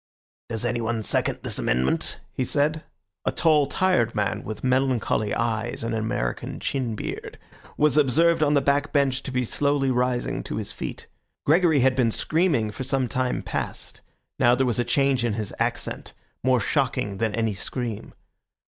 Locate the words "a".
3.23-3.31, 14.79-14.83